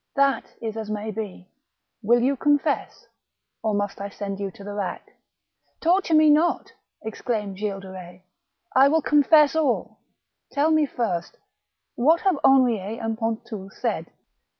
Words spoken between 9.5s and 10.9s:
all. Tell me